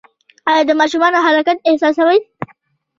ایا 0.49 0.61
د 0.67 0.71
ماشوم 0.79 1.03
حرکت 1.25 1.57
احساسوئ؟ 1.69 2.19